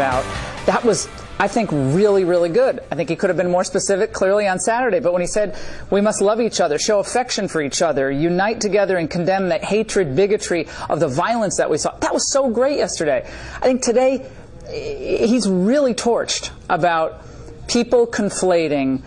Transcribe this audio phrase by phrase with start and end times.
[0.00, 0.24] About
[0.64, 1.08] that was
[1.40, 2.80] I think really, really good.
[2.90, 5.00] I think he could have been more specific clearly on Saturday.
[5.00, 5.56] But when he said
[5.90, 9.56] we must love each other, show affection for each other, unite together and condemn the
[9.56, 13.26] hatred, bigotry of the violence that we saw, that was so great yesterday.
[13.56, 14.30] I think today
[14.66, 17.22] eh, he's really torched about
[17.68, 19.02] people conflating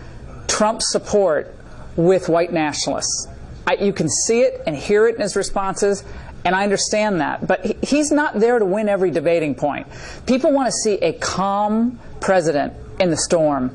[0.48, 1.54] Trump's support
[1.94, 3.28] with white nationalists.
[3.64, 6.02] I, you can see it and hear it in his responses.
[6.44, 7.46] And I understand that.
[7.46, 9.86] But he's not there to win every debating point.
[10.26, 13.70] People want to see a calm president in the storm.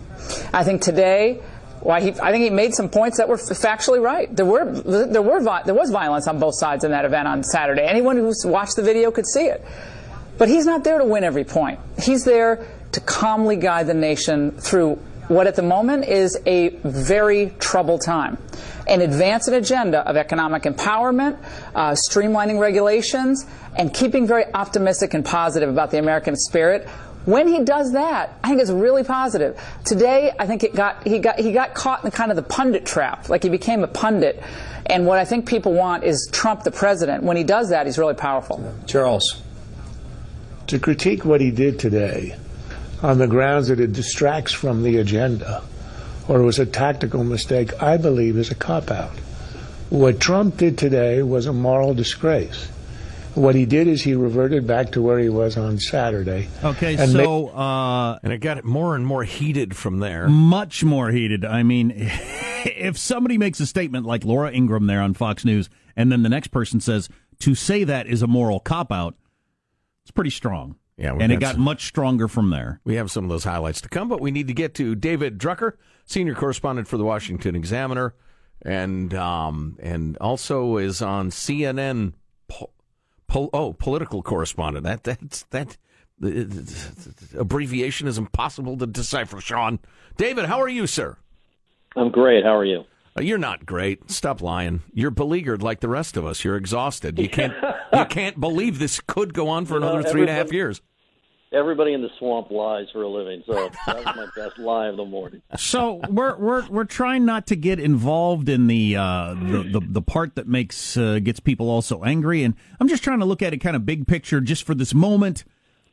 [0.51, 1.39] I think today,
[1.81, 4.33] why he, I think he made some points that were factually right.
[4.35, 7.83] There were there were there was violence on both sides in that event on Saturday.
[7.83, 9.63] Anyone who watched the video could see it.
[10.39, 11.79] But he's not there to win every point.
[12.01, 14.95] He's there to calmly guide the nation through
[15.27, 18.37] what at the moment is a very troubled time
[18.87, 21.37] and advance an agenda of economic empowerment,
[21.75, 23.45] uh, streamlining regulations,
[23.77, 26.87] and keeping very optimistic and positive about the American spirit.
[27.29, 29.61] When he does that, I think it's really positive.
[29.85, 32.87] Today, I think it got he got he got caught in kind of the pundit
[32.87, 34.41] trap, like he became a pundit.
[34.87, 37.21] And what I think people want is Trump the president.
[37.23, 38.73] When he does that, he's really powerful.
[38.87, 39.43] Charles.
[40.65, 42.35] To critique what he did today
[43.03, 45.61] on the grounds that it distracts from the agenda
[46.27, 49.11] or it was a tactical mistake, I believe is a cop out.
[49.91, 52.69] What Trump did today was a moral disgrace.
[53.35, 56.49] What he did is he reverted back to where he was on Saturday.
[56.63, 60.27] Okay, so uh, and it got more and more heated from there.
[60.27, 61.45] Much more heated.
[61.45, 61.93] I mean,
[62.65, 66.29] if somebody makes a statement like Laura Ingraham there on Fox News, and then the
[66.29, 67.09] next person says
[67.39, 69.15] to say that is a moral cop out,
[70.03, 70.75] it's pretty strong.
[70.97, 72.81] Yeah, and it got some, much stronger from there.
[72.83, 75.39] We have some of those highlights to come, but we need to get to David
[75.39, 75.73] Drucker,
[76.05, 78.15] senior correspondent for the Washington Examiner,
[78.63, 82.13] and um, and also is on CNN.
[83.29, 84.85] Po- po- oh, political correspondent.
[84.85, 85.77] That that's that.
[87.37, 89.39] Abbreviation is impossible to decipher.
[89.39, 89.79] Sean,
[90.17, 91.15] David, how are you, sir?
[91.95, 92.43] I'm great.
[92.43, 92.83] How are you?
[93.17, 94.11] Uh, you're not great.
[94.11, 94.81] Stop lying.
[94.93, 96.43] You're beleaguered like the rest of us.
[96.43, 97.17] You're exhausted.
[97.19, 97.53] You can't.
[97.93, 100.81] you can't believe this could go on for another know, three and a half years
[101.51, 103.43] everybody in the swamp lies for a living.
[103.45, 105.41] So that was my best lie of the morning.
[105.57, 110.01] So we're we're we're trying not to get involved in the uh, the, the, the
[110.01, 113.53] part that makes uh, gets people also angry, and I'm just trying to look at
[113.53, 115.43] it kind of big picture, just for this moment.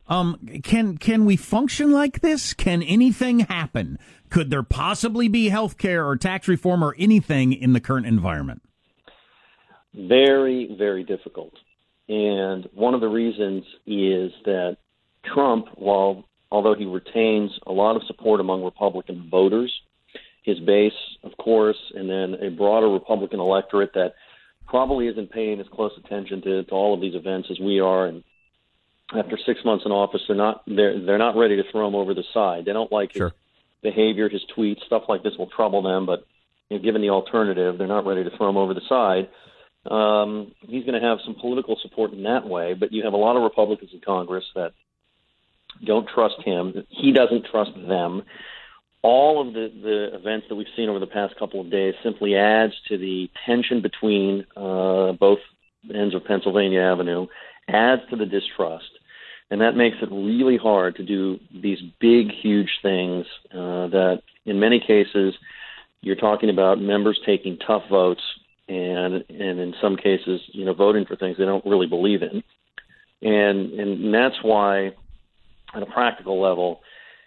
[0.09, 2.55] Um, can can we function like this?
[2.55, 3.99] Can anything happen?
[4.31, 8.63] Could there possibly be health care or tax reform or anything in the current environment?
[9.95, 11.55] Very, very difficult.
[12.09, 14.77] And one of the reasons is that
[15.33, 19.73] Trump, while although he retains a lot of support among Republican voters,
[20.43, 20.93] his base,
[21.25, 24.15] of course, and then a broader Republican electorate that
[24.67, 28.07] probably isn't paying as close attention to, to all of these events as we are.
[28.07, 28.23] And
[29.15, 32.15] after six months in office, they're not they're they're not ready to throw him over
[32.15, 32.65] the side.
[32.65, 33.29] They don't like sure.
[33.29, 33.35] his
[33.83, 36.07] behavior, his tweets, stuff like this will trouble them.
[36.07, 36.27] But
[36.71, 39.29] you know, given the alternative, they're not ready to throw him over the side.
[39.91, 43.19] Um, he's going to have some political support in that way, but you have a
[43.19, 44.73] lot of Republicans in Congress that
[45.85, 46.85] don't trust him.
[46.89, 48.23] He doesn't trust them.
[49.03, 52.35] All of the, the events that we've seen over the past couple of days simply
[52.35, 55.39] adds to the tension between uh, both
[55.95, 57.27] ends of Pennsylvania Avenue,
[57.69, 58.91] adds to the distrust,
[59.51, 64.59] and that makes it really hard to do these big, huge things uh, that, in
[64.59, 65.35] many cases,
[66.01, 68.23] you're talking about members taking tough votes
[68.69, 72.43] and and in some cases, you know, voting for things they don't really believe in.
[73.23, 74.93] and and that's why,
[75.75, 76.81] at a practical level,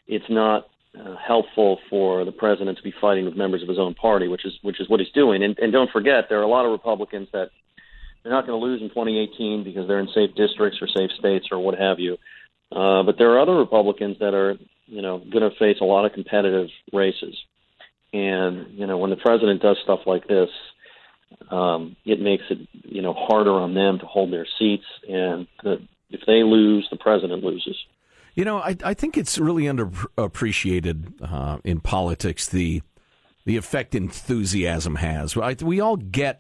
[0.08, 3.94] it's not uh, helpful for the president to be fighting with members of his own
[3.94, 5.44] party, which is which is what he's doing.
[5.44, 7.52] And, and don't forget, there are a lot of Republicans that
[8.24, 11.48] they're not going to lose in 2018 because they're in safe districts or safe states
[11.52, 12.18] or what have you.
[12.72, 14.56] Uh, but there are other Republicans that are,
[14.88, 17.36] you know, going to face a lot of competitive races.
[18.12, 20.50] And you know, when the president does stuff like this,
[21.52, 24.86] um, it makes it, you know, harder on them to hold their seats.
[25.08, 27.78] And the, if they lose, the president loses.
[28.40, 32.82] You know, I, I think it's really underappreciated uh, in politics the
[33.44, 35.36] the effect enthusiasm has.
[35.36, 36.40] We all get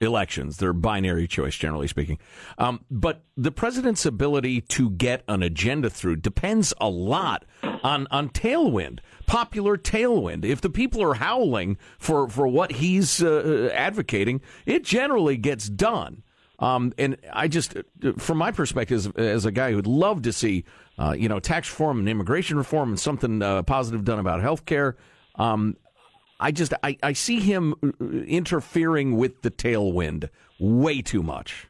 [0.00, 2.20] elections; they're binary choice, generally speaking.
[2.58, 7.44] Um, but the president's ability to get an agenda through depends a lot
[7.82, 10.44] on on tailwind, popular tailwind.
[10.44, 16.22] If the people are howling for for what he's uh, advocating, it generally gets done.
[16.62, 17.76] Um, and I just,
[18.18, 20.64] from my perspective, as, a guy who'd love to see,
[20.96, 24.64] uh, you know, tax reform and immigration reform and something uh, positive done about health
[24.64, 24.96] care,
[25.34, 25.76] um,
[26.38, 30.28] I just, I, I see him uh, interfering with the tailwind
[30.60, 31.66] way too much.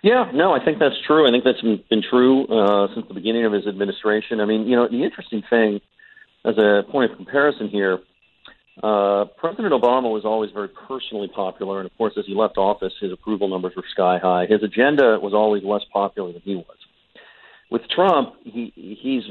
[0.00, 1.26] Yeah, no, I think that's true.
[1.26, 1.60] I think that's
[1.90, 4.38] been true uh, since the beginning of his administration.
[4.38, 5.80] I mean, you know, the interesting thing,
[6.44, 7.98] as a point of comparison here,
[8.82, 12.92] uh, President Obama was always very personally popular, and of course, as he left office,
[13.00, 14.46] his approval numbers were sky high.
[14.46, 16.76] His agenda was always less popular than he was.
[17.70, 19.22] With Trump, he he's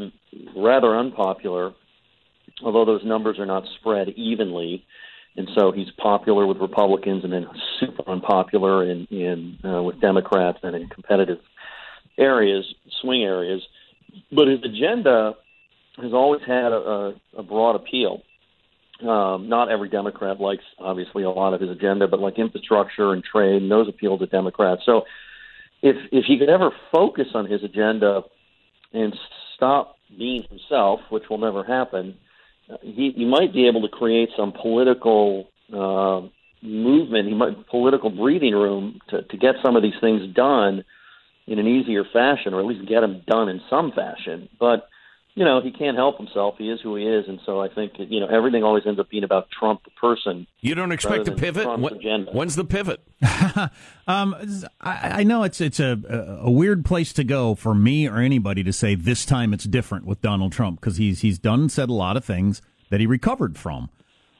[0.57, 1.73] rather unpopular,
[2.63, 4.83] although those numbers are not spread evenly,
[5.37, 7.45] and so he's popular with Republicans and then
[7.79, 11.39] super unpopular in in uh, with Democrats and in competitive
[12.17, 12.65] areas,
[12.99, 13.61] swing areas.
[14.31, 15.35] But his agenda
[16.01, 18.23] has always had a, a, a broad appeal
[19.01, 23.23] um, not every Democrat likes, obviously, a lot of his agenda, but like infrastructure and
[23.23, 24.83] trade, and those appeal to Democrats.
[24.85, 25.03] So,
[25.81, 28.21] if if he could ever focus on his agenda
[28.93, 29.13] and
[29.55, 32.15] stop being himself, which will never happen,
[32.81, 36.21] he, he might be able to create some political uh,
[36.61, 40.83] movement, he might political breathing room to, to get some of these things done
[41.47, 44.49] in an easier fashion, or at least get them done in some fashion.
[44.59, 44.87] But
[45.35, 46.55] you know, he can't help himself.
[46.57, 49.09] He is who he is, and so I think you know everything always ends up
[49.09, 50.47] being about Trump the person.
[50.61, 51.67] You don't expect to pivot.
[51.77, 53.01] When, when's the pivot?
[54.07, 54.33] um,
[54.79, 55.99] I, I, know it's it's a
[56.41, 60.05] a weird place to go for me or anybody to say this time it's different
[60.05, 63.05] with Donald Trump because he's he's done and said a lot of things that he
[63.05, 63.89] recovered from,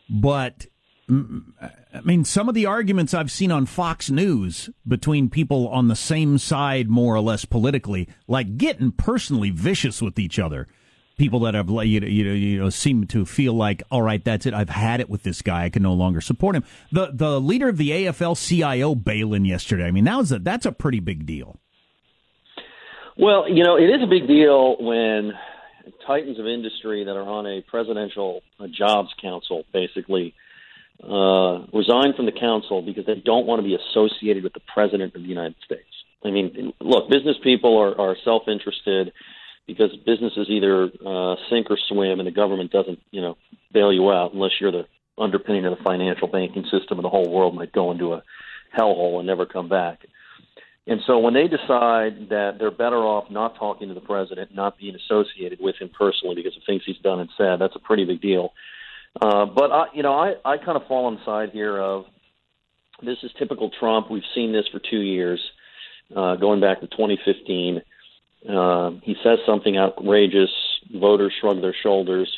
[0.10, 0.66] but.
[1.08, 5.96] I mean, some of the arguments I've seen on Fox News between people on the
[5.96, 10.68] same side, more or less politically, like getting personally vicious with each other
[11.18, 14.54] people that have you know, you know seem to feel like all right that's it.
[14.54, 15.66] I've had it with this guy.
[15.66, 16.64] I can no longer support him.
[16.92, 20.72] The the leader of the AFL-CIO Balin yesterday I mean that was a that's a
[20.72, 21.58] pretty big deal.
[23.18, 25.34] Well you know it is a big deal when
[26.06, 28.42] titans of industry that are on a presidential
[28.72, 30.34] jobs council basically
[31.04, 35.14] uh, resign from the council because they don't want to be associated with the president
[35.16, 35.84] of the United States.
[36.24, 39.14] I mean look business people are, are self-interested
[39.68, 43.38] because businesses either uh, sink or swim, and the government doesn't, you know,
[43.72, 44.86] bail you out unless you're the
[45.18, 48.24] underpinning of the financial banking system, and the whole world might go into a
[48.78, 50.06] hellhole and never come back.
[50.88, 54.78] And so when they decide that they're better off not talking to the president, not
[54.78, 58.06] being associated with him personally because of things he's done and said, that's a pretty
[58.06, 58.54] big deal.
[59.20, 62.06] Uh, but I, you know, I, I kind of fall on the side here of
[63.02, 64.12] this is typical Trump.
[64.12, 65.42] We've seen this for two years,
[66.16, 67.82] uh, going back to 2015
[68.50, 70.52] uh, he says something outrageous.
[70.94, 72.32] Voters shrug their shoulders.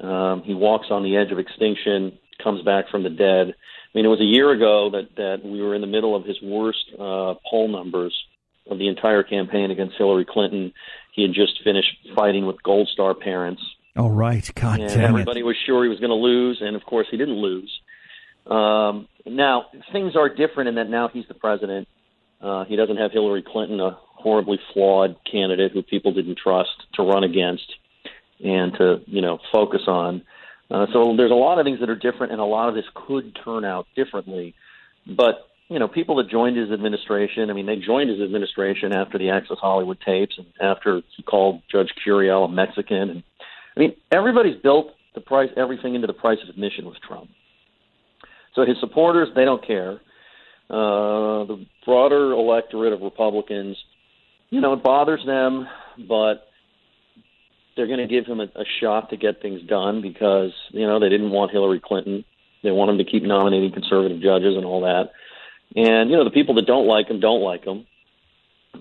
[0.00, 3.48] Um, he walks on the edge of extinction, comes back from the dead.
[3.48, 6.24] I mean, it was a year ago that that we were in the middle of
[6.24, 8.16] his worst uh, poll numbers
[8.70, 10.72] of the entire campaign against Hillary Clinton.
[11.14, 13.62] He had just finished fighting with Gold Star parents.
[13.94, 15.44] Oh right, God and damn everybody it.
[15.44, 17.70] was sure he was going to lose, and of course he didn't lose.
[18.46, 21.86] Um, now things are different in that now he's the president.
[22.40, 27.02] Uh, he doesn't have Hillary Clinton, a horribly flawed candidate who people didn't trust to
[27.02, 27.74] run against
[28.42, 30.22] and to you know focus on.
[30.70, 32.86] Uh, so there's a lot of things that are different, and a lot of this
[32.94, 34.54] could turn out differently.
[35.06, 39.18] But you know, people that joined his administration, I mean, they joined his administration after
[39.18, 43.10] the Access Hollywood tapes and after he called Judge Curiel a Mexican.
[43.10, 43.22] And
[43.76, 47.30] I mean, everybody's built the price, everything into the price of admission with Trump.
[48.54, 50.00] So his supporters, they don't care.
[50.68, 53.76] Uh, the broader electorate of Republicans
[54.52, 55.66] you know, it bothers them,
[56.06, 56.46] but
[57.74, 61.00] they're going to give him a, a shot to get things done because you know
[61.00, 62.22] they didn't want Hillary Clinton.
[62.62, 65.12] They want him to keep nominating conservative judges and all that.
[65.74, 67.86] And you know, the people that don't like him don't like him.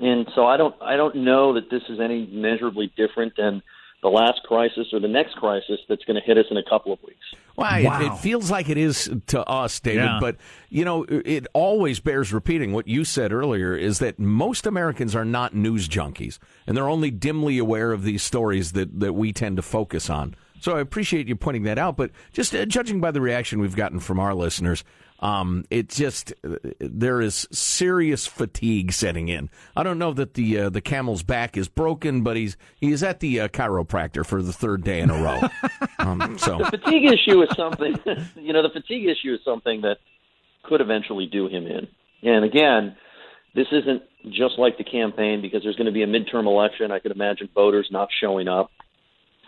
[0.02, 3.64] and so I don't I don't know that this is any measurably different than
[4.02, 6.92] the last crisis or the next crisis that's going to hit us in a couple
[6.92, 7.20] of weeks.
[7.56, 8.02] Well, wow.
[8.02, 10.04] it, it, feels like it is to us, David.
[10.04, 10.18] Yeah.
[10.20, 10.38] But
[10.70, 12.74] you know, it always bears repeating.
[12.74, 17.12] What you said earlier is that most Americans are not news junkies, and they're only
[17.12, 20.36] dimly aware of these stories that that we tend to focus on.
[20.62, 21.98] So I appreciate you pointing that out.
[21.98, 24.84] But just uh, judging by the reaction we've gotten from our listeners,
[25.22, 26.34] um, it just
[26.80, 29.50] there is serious fatigue setting in.
[29.76, 33.20] I don't know that the uh, the camel's back is broken, but he's he's at
[33.20, 35.42] the uh, chiropractor for the third day in a row.
[36.00, 37.96] um, so the fatigue issue is something.
[38.36, 39.98] you know, the fatigue issue is something that
[40.64, 41.88] could eventually do him in.
[42.24, 42.96] And again,
[43.54, 46.92] this isn't just like the campaign because there's going to be a midterm election.
[46.92, 48.72] I could imagine voters not showing up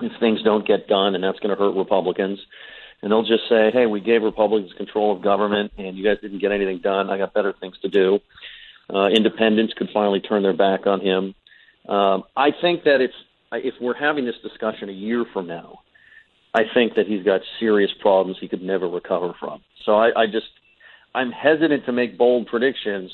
[0.02, 2.40] if things don't get done, and that's going to hurt Republicans
[3.04, 6.40] and they'll just say, "Hey, we gave Republicans control of government, and you guys didn't
[6.40, 7.10] get anything done.
[7.10, 8.20] I got better things to do."
[8.92, 11.36] Uh, independents could finally turn their back on him.
[11.88, 13.14] Um, I think that it's
[13.52, 15.82] if we're having this discussion a year from now,
[16.54, 19.62] I think that he's got serious problems he could never recover from.
[19.86, 20.48] So I, I just
[21.14, 23.12] I'm hesitant to make bold predictions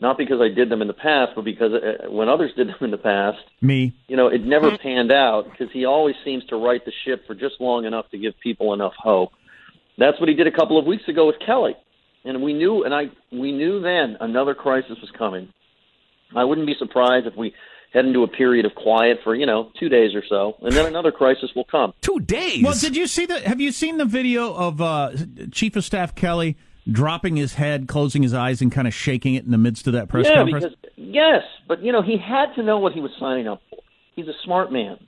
[0.00, 2.76] not because I did them in the past, but because uh, when others did them
[2.80, 6.56] in the past, me, you know, it never panned out because he always seems to
[6.56, 9.30] right the ship for just long enough to give people enough hope.
[9.98, 11.74] That's what he did a couple of weeks ago with Kelly,
[12.24, 15.52] and we knew, and I we knew then another crisis was coming.
[16.34, 17.54] I wouldn't be surprised if we
[17.92, 20.86] head into a period of quiet for you know two days or so, and then
[20.86, 21.94] another crisis will come.
[22.02, 22.62] Two days.
[22.62, 23.40] Well, did you see the?
[23.40, 25.12] Have you seen the video of uh,
[25.50, 26.56] Chief of Staff Kelly?
[26.90, 29.92] Dropping his head, closing his eyes, and kind of shaking it in the midst of
[29.94, 30.74] that press yeah, conference?
[30.80, 33.78] Because, yes, but you know he had to know what he was signing up for.
[34.14, 34.98] He's a smart man.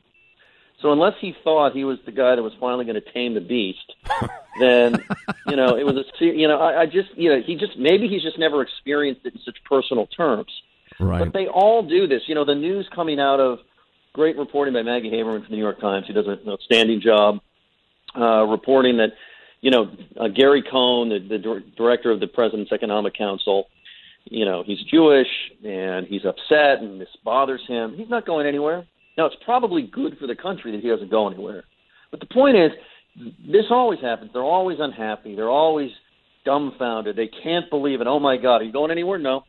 [0.80, 3.40] So unless he thought he was the guy that was finally going to tame the
[3.40, 3.92] beast,
[4.60, 5.04] then
[5.48, 8.08] you know it was a you know I, I just you know he just maybe
[8.08, 10.52] he's just never experienced it in such personal terms.
[11.00, 11.20] Right.
[11.20, 12.22] But they all do this.
[12.26, 13.58] You know the news coming out of
[14.12, 17.40] great reporting by Maggie Haberman from the New York Times, who does an outstanding job
[18.16, 19.10] uh, reporting that
[19.60, 23.66] you know, uh, Gary Cohn, the, the director of the President's Economic Council,
[24.24, 25.28] you know, he's Jewish
[25.64, 27.94] and he's upset and this bothers him.
[27.96, 28.86] He's not going anywhere.
[29.16, 31.64] Now, it's probably good for the country that he doesn't go anywhere.
[32.10, 32.70] But the point is,
[33.46, 34.30] this always happens.
[34.32, 35.34] They're always unhappy.
[35.34, 35.90] They're always
[36.44, 37.16] dumbfounded.
[37.16, 38.06] They can't believe it.
[38.06, 39.18] Oh my God, are you going anywhere?
[39.18, 39.44] No.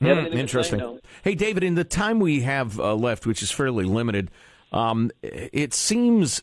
[0.00, 0.78] Mm, interesting.
[0.78, 1.00] No.
[1.24, 4.30] Hey, David, in the time we have uh, left, which is fairly limited,
[4.72, 6.42] um, it seems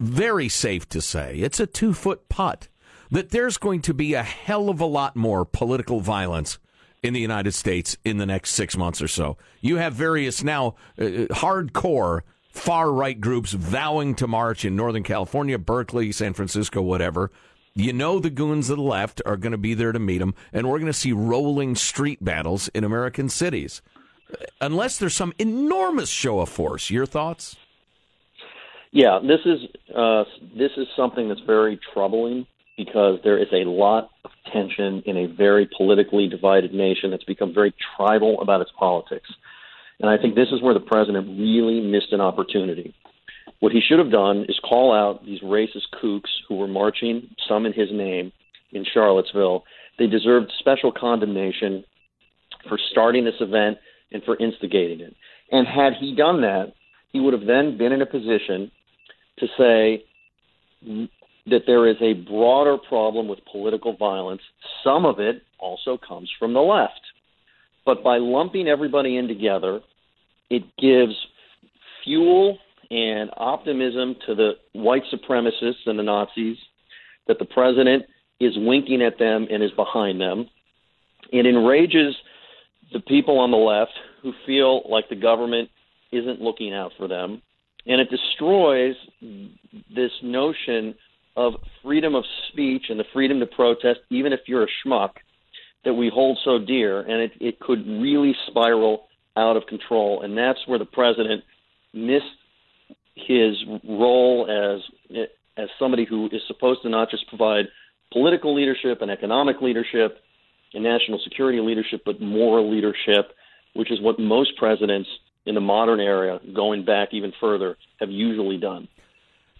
[0.00, 2.68] very safe to say it's a two foot putt
[3.10, 6.58] that there's going to be a hell of a lot more political violence
[7.02, 9.36] in the United States in the next six months or so.
[9.60, 12.20] You have various now uh, hardcore
[12.52, 17.30] far right groups vowing to march in Northern California, Berkeley, San Francisco, whatever.
[17.74, 20.34] You know the goons of the left are going to be there to meet them,
[20.52, 23.80] and we're going to see rolling street battles in American cities.
[24.60, 26.90] Unless there's some enormous show of force.
[26.90, 27.56] Your thoughts?
[28.92, 29.58] Yeah, this is
[29.96, 30.24] uh,
[30.56, 32.46] this is something that's very troubling
[32.76, 37.54] because there is a lot of tension in a very politically divided nation that's become
[37.54, 39.28] very tribal about its politics.
[39.98, 42.94] And I think this is where the president really missed an opportunity.
[43.60, 47.64] What he should have done is call out these racist kooks who were marching, some
[47.64, 48.32] in his name,
[48.72, 49.64] in Charlottesville.
[49.98, 51.84] They deserved special condemnation
[52.68, 53.78] for starting this event
[54.10, 55.14] and for instigating it.
[55.50, 56.74] And had he done that,
[57.12, 58.70] he would have then been in a position
[59.38, 60.04] to say
[61.46, 64.42] that there is a broader problem with political violence.
[64.84, 67.00] Some of it also comes from the left.
[67.84, 69.80] But by lumping everybody in together,
[70.50, 71.14] it gives
[72.04, 72.58] fuel
[72.90, 76.58] and optimism to the white supremacists and the Nazis
[77.26, 78.04] that the president
[78.38, 80.48] is winking at them and is behind them.
[81.32, 82.14] It enrages
[82.92, 85.70] the people on the left who feel like the government
[86.12, 87.40] isn't looking out for them
[87.86, 88.94] and it destroys
[89.94, 90.94] this notion
[91.36, 95.10] of freedom of speech and the freedom to protest, even if you're a schmuck,
[95.84, 100.22] that we hold so dear, and it, it could really spiral out of control.
[100.22, 101.42] And that's where the president
[101.92, 102.24] missed
[103.14, 103.56] his
[103.88, 104.80] role as
[105.58, 107.66] as somebody who is supposed to not just provide
[108.10, 110.18] political leadership and economic leadership
[110.72, 113.34] and national security leadership, but moral leadership,
[113.74, 115.08] which is what most presidents
[115.46, 118.88] in the modern era, going back even further, have usually done.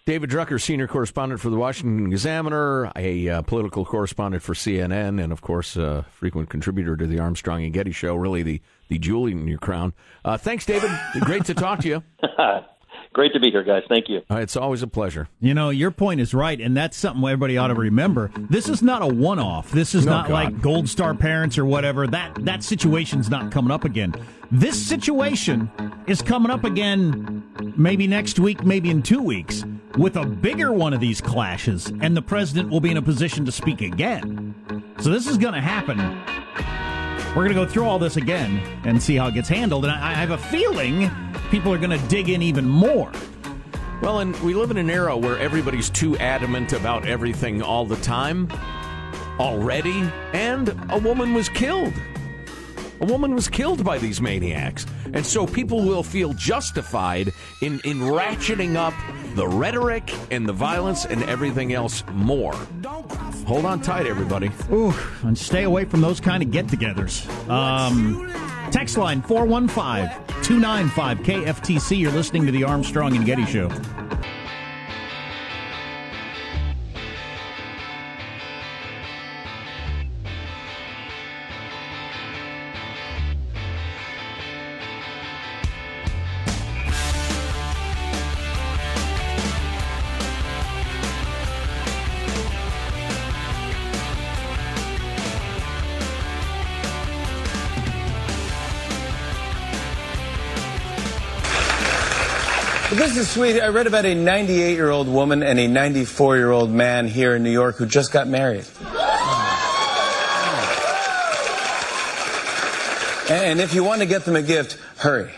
[0.05, 5.33] David Drucker, senior correspondent for the Washington Examiner, a uh, political correspondent for CNN, and
[5.33, 8.17] of course, a uh, frequent contributor to the Armstrong and Getty Show.
[8.17, 9.93] Really, the the jewel in your crown.
[10.25, 10.91] Uh, thanks, David.
[11.21, 12.03] Great to talk to you.
[13.13, 13.83] Great to be here, guys.
[13.91, 14.23] Thank you.
[14.31, 15.29] Uh, it's always a pleasure.
[15.39, 18.31] You know, your point is right, and that's something everybody ought to remember.
[18.49, 19.71] This is not a one-off.
[19.71, 20.33] This is No, not God.
[20.33, 22.07] like Gold Star parents or whatever.
[22.07, 24.15] That that situation's not coming up again.
[24.51, 25.71] This situation
[26.07, 27.43] is coming up again,
[27.77, 29.63] maybe next week, maybe in two weeks,
[29.99, 33.45] with a bigger one of these clashes, and the president will be in a position
[33.45, 34.55] to speak again.
[35.01, 35.99] So this is going to happen.
[37.35, 39.93] We're going to go through all this again and see how it gets handled, and
[39.93, 41.11] I, have a feeling
[41.51, 43.11] people are going to dig in even more.
[44.03, 47.97] Well, and we live in an era where everybody's too adamant about everything all the
[47.97, 48.49] time
[49.39, 51.95] already, and a woman was killed.
[53.03, 54.87] A woman was killed by these maniacs.
[55.13, 58.95] And so people will feel justified in, in ratcheting up
[59.35, 62.55] the rhetoric and the violence and everything else more.
[63.45, 64.53] Hold on tight, everybody.
[64.73, 64.95] Ooh,
[65.25, 67.29] and stay away from those kind of get togethers.
[67.51, 68.33] Um,
[68.71, 70.09] text line 415
[70.45, 71.99] 295 KFTC.
[71.99, 73.69] You're listening to the Armstrong and Getty Show.
[103.23, 103.61] Is sweet.
[103.61, 107.37] I read about a 98 year old woman and a 94 year old man here
[107.37, 108.65] in New York who just got married.
[113.31, 115.31] And if you want to get them a gift, hurry.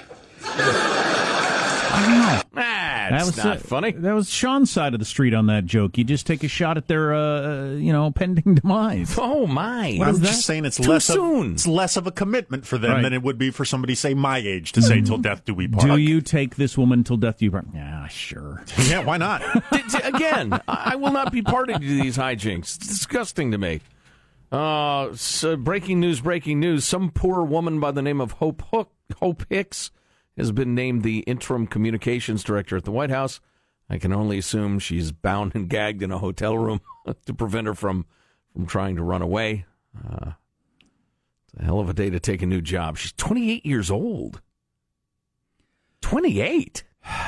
[3.11, 3.93] That's was not uh, funny.
[3.93, 5.97] That was Sean's side of the street on that joke.
[5.99, 9.17] You just take a shot at their, uh, you know, pending demise.
[9.19, 9.99] Oh, my.
[10.01, 11.47] I'm is just saying it's Too less soon.
[11.49, 13.03] Of, it's less of a commitment for them Right.
[13.03, 15.69] than it would be for somebody say my age to say till death do we
[15.69, 15.87] part.
[15.87, 17.67] Do you take this woman till death do you part?
[17.75, 18.65] Yeah, sure.
[18.89, 19.41] Yeah, why not?
[19.73, 22.77] D- d- Again, I I will not be party to these hijinks.
[22.77, 23.81] It's disgusting to me.
[24.53, 26.21] Uh, so breaking news!
[26.21, 26.85] Breaking news!
[26.85, 29.91] Some poor woman by the name of Hope Hook, Hope Hicks
[30.37, 33.41] has been named the interim communications director at the White House.
[33.89, 36.81] I can only assume she's bound and gagged in a hotel room
[37.27, 38.07] to prevent her from
[38.53, 39.67] from trying to run away.
[39.97, 40.33] Uh,
[41.45, 42.97] it's a hell of a day to take a new job.
[42.97, 44.41] She's 28 years old.
[46.01, 46.85] 28.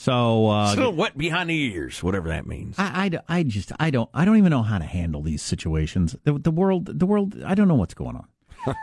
[0.00, 2.76] So, uh, Still wet behind the ears, whatever that means.
[2.78, 6.14] I, I, I just I don't I don't even know how to handle these situations.
[6.22, 8.28] The, the world the world I don't know what's going on.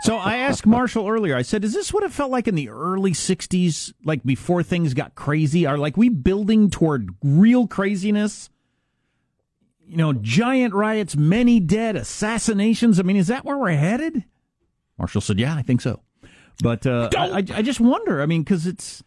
[0.02, 1.36] So I asked Marshall earlier.
[1.36, 4.94] I said, "Is this what it felt like in the early '60s, like before things
[4.94, 5.66] got crazy?
[5.66, 8.50] Are like we building toward real craziness?
[9.88, 13.00] You know, giant riots, many dead, assassinations.
[13.00, 14.24] I mean, is that where we're headed?"
[14.98, 16.02] Marshall said, "Yeah, I think so."
[16.62, 18.22] But uh, I, I just wonder.
[18.22, 19.04] I mean, because it's.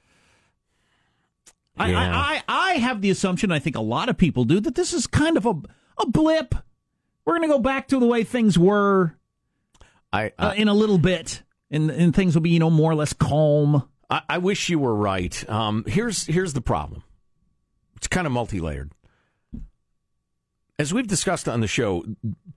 [1.76, 1.98] I, Yeah.
[1.98, 4.92] I, I, I have the assumption, I think a lot of people do, that this
[4.92, 5.54] is kind of a,
[5.98, 6.54] a blip.
[7.24, 9.17] We're going to go back to the way things were
[10.12, 12.94] I, uh, in a little bit, and, and things will be, you know, more or
[12.94, 13.88] less calm.
[14.10, 15.48] I, I wish you were right.
[15.48, 17.02] Um, here's here's the problem.
[17.96, 18.92] It's kind of multi-layered.
[20.78, 22.04] As we've discussed on the show,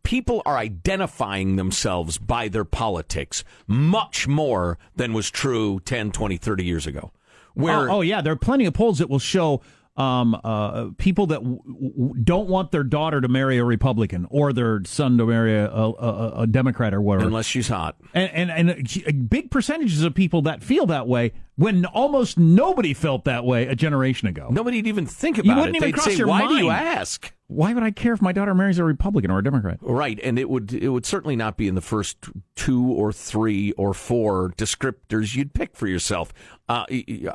[0.03, 6.63] people are identifying themselves by their politics much more than was true 10, 20, 30
[6.63, 7.11] years ago.
[7.55, 9.61] Where Oh, oh, yeah, there are plenty of polls that will show
[9.97, 14.53] um, uh, people that w- w- don't want their daughter to marry a Republican or
[14.53, 17.27] their son to marry a, a, a, Democrat or whatever.
[17.27, 17.97] unless she's hot.
[18.13, 23.25] and, and and big percentages of people that feel that way when almost nobody felt
[23.25, 24.47] that way a generation ago.
[24.51, 25.77] Nobody'd even think about You wouldn't it.
[25.77, 28.31] even They'd cross say, your "Why do you ask?" Why would I care if my
[28.31, 29.77] daughter marries a Republican or a Democrat?
[29.81, 32.17] Right, and it would it would certainly not be in the first
[32.55, 36.31] two or three or four descriptors you'd pick for yourself.
[36.69, 36.85] Uh,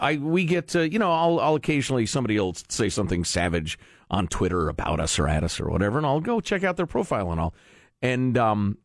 [0.01, 3.79] I we get uh, you know I'll I'll occasionally somebody will say something savage
[4.11, 6.87] on Twitter about us or at us or whatever, and I'll go check out their
[6.87, 7.55] profile and all,
[8.01, 8.79] and um,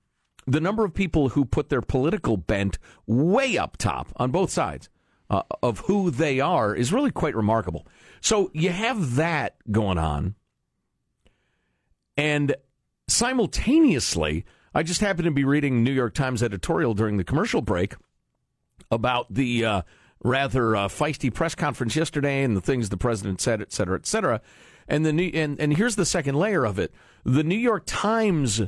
[0.46, 4.90] the number of people who put their political bent way up top on both sides
[5.32, 7.88] uh, of who they are is really quite remarkable.
[8.20, 10.36] So you have that going on.
[12.18, 12.56] And
[13.08, 17.96] simultaneously, I just happened to be reading New York Times editorial during the commercial break
[18.92, 19.82] about the uh,
[20.24, 24.06] rather uh, feisty press conference yesterday and the things the president said, et cetera, et
[24.06, 24.42] cetera.
[24.88, 28.62] And the new, and, and here's the second layer of it: the New York Times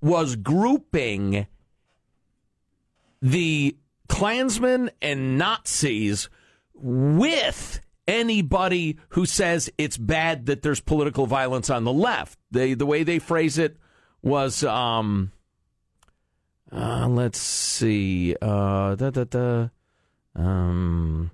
[0.00, 1.46] was grouping
[3.20, 3.76] the
[4.10, 6.28] Klansmen and Nazis
[6.74, 12.38] with anybody who says it's bad that there's political violence on the left.
[12.50, 13.78] They the way they phrase it
[14.20, 15.30] was um
[16.72, 19.68] uh, let's see uh da, da, da,
[20.34, 21.30] um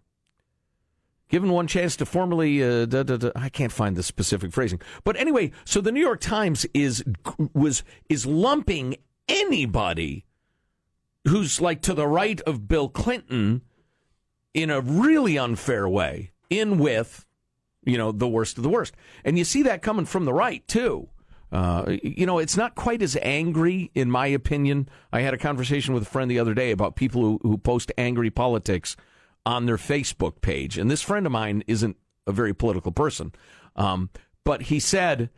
[1.30, 4.80] given one chance to formally uh, da, da, da, I can't find the specific phrasing.
[5.02, 7.02] But anyway, so the New York Times is
[7.54, 8.96] was is lumping
[9.28, 10.26] anybody
[11.28, 13.62] who's like to the right of Bill Clinton
[14.54, 17.26] in a really unfair way in with
[17.84, 18.94] you know the worst of the worst.
[19.24, 21.08] And you see that coming from the right too.
[21.52, 24.88] Uh, you know, it's not quite as angry, in my opinion.
[25.12, 27.92] I had a conversation with a friend the other day about people who, who post
[27.96, 28.96] angry politics
[29.46, 30.76] on their Facebook page.
[30.76, 33.32] And this friend of mine isn't a very political person.
[33.76, 34.10] Um,
[34.44, 35.30] but he said,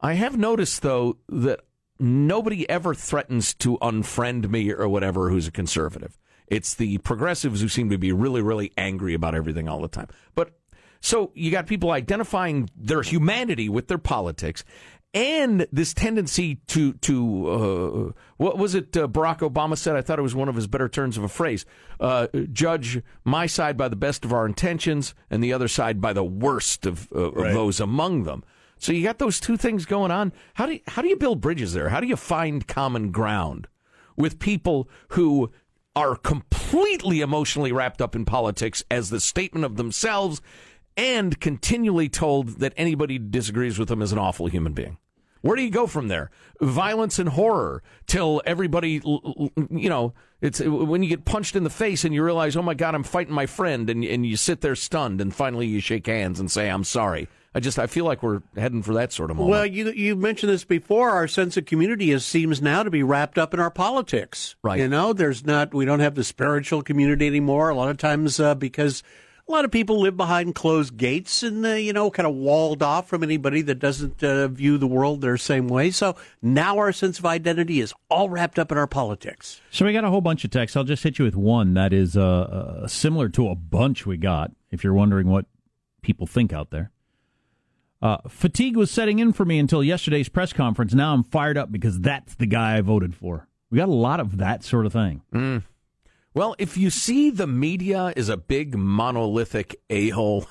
[0.00, 1.60] I have noticed, though, that
[2.00, 6.18] nobody ever threatens to unfriend me or whatever who's a conservative.
[6.46, 10.08] It's the progressives who seem to be really, really angry about everything all the time.
[10.34, 10.58] But
[11.00, 14.64] so you got people identifying their humanity with their politics
[15.12, 19.96] and this tendency to to uh, what was it uh, Barack Obama said?
[19.96, 21.66] I thought it was one of his better turns of a phrase:
[21.98, 26.12] uh, judge my side by the best of our intentions, and the other side by
[26.12, 27.48] the worst of, uh, right.
[27.48, 28.44] of those among them.
[28.80, 30.32] So you got those two things going on.
[30.54, 31.90] How do you, how do you build bridges there?
[31.90, 33.68] How do you find common ground
[34.16, 35.52] with people who
[35.94, 40.42] are completely emotionally wrapped up in politics as the statement of themselves?
[40.96, 44.98] and continually told that anybody disagrees with them is an awful human being.
[45.40, 46.30] Where do you go from there?
[46.60, 50.12] Violence and horror till everybody, you know,
[50.42, 53.02] it's when you get punched in the face and you realize, oh my God, I'm
[53.02, 56.50] fighting my friend, and, and you sit there stunned, and finally you shake hands and
[56.50, 57.28] say, I'm sorry.
[57.54, 59.50] I just I feel like we're heading for that sort of moment.
[59.50, 61.10] Well, you you mentioned this before.
[61.10, 64.54] Our sense of community is, seems now to be wrapped up in our politics.
[64.62, 64.78] Right.
[64.78, 67.68] You know, there's not we don't have the spiritual community anymore.
[67.68, 69.02] A lot of times uh, because
[69.48, 72.84] a lot of people live behind closed gates and, uh, you know, kind of walled
[72.84, 75.90] off from anybody that doesn't uh, view the world their same way.
[75.90, 79.60] So now our sense of identity is all wrapped up in our politics.
[79.72, 80.76] So we got a whole bunch of texts.
[80.76, 84.16] I'll just hit you with one that is uh, uh, similar to a bunch we
[84.18, 85.46] got, if you're wondering what
[86.00, 86.92] people think out there.
[88.02, 90.94] Uh, fatigue was setting in for me until yesterday's press conference.
[90.94, 93.46] Now I'm fired up because that's the guy I voted for.
[93.70, 95.22] We got a lot of that sort of thing.
[95.34, 95.62] Mm.
[96.32, 100.46] Well, if you see the media is a big monolithic a hole,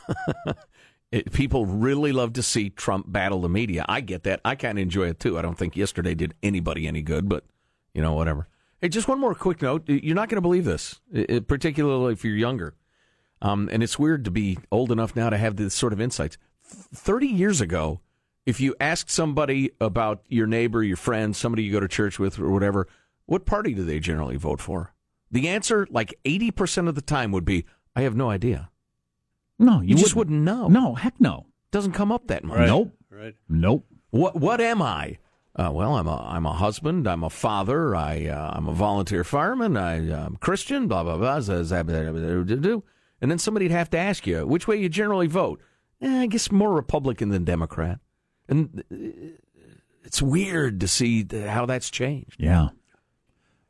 [1.33, 3.85] people really love to see Trump battle the media.
[3.87, 4.41] I get that.
[4.45, 5.39] I kind of enjoy it too.
[5.39, 7.45] I don't think yesterday did anybody any good, but
[7.93, 8.47] you know, whatever.
[8.81, 9.83] Hey, just one more quick note.
[9.87, 10.99] You're not going to believe this,
[11.47, 12.75] particularly if you're younger.
[13.41, 16.37] Um, and it's weird to be old enough now to have this sort of insights.
[16.69, 17.99] 30 years ago,
[18.45, 22.39] if you asked somebody about your neighbor, your friend, somebody you go to church with,
[22.39, 22.87] or whatever,
[23.25, 24.93] what party do they generally vote for?
[25.31, 28.69] The answer, like 80% of the time, would be, I have no idea.
[29.59, 30.67] No, you, you just wouldn't know.
[30.67, 31.45] No, heck no.
[31.71, 32.57] Doesn't come up that much.
[32.57, 32.67] Right.
[32.67, 32.93] Nope.
[33.11, 33.35] Right.
[33.47, 33.85] Nope.
[34.11, 35.17] What What am I?
[35.55, 37.07] Uh, well, I'm a I'm a husband.
[37.07, 37.95] I'm a father.
[37.95, 39.75] I uh, I'm a volunteer fireman.
[39.75, 40.87] I, am Christian.
[40.87, 41.35] Blah blah blah.
[43.21, 45.61] And then somebody'd have to ask you which way you generally vote.
[46.01, 47.99] Eh, I guess more Republican than Democrat.
[48.47, 48.95] And uh,
[50.03, 52.37] it's weird to see how that's changed.
[52.39, 52.69] Yeah.